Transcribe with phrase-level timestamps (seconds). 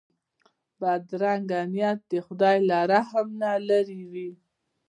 [0.79, 4.29] بدرنګه نیت د خدای له رحم نه لیرې وي